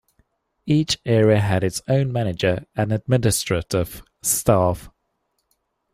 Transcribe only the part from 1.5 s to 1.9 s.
its